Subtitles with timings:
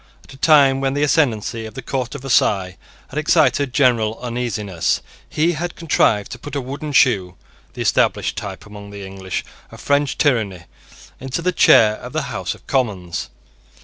[0.23, 2.75] At a time when the ascendancy of the court of Versailles
[3.09, 7.35] had excited general uneasiness, he had contrived to put a wooden shoe,
[7.75, 10.63] the established type, among the English, of French tyranny,
[11.19, 13.29] into the chair of the House of Commons.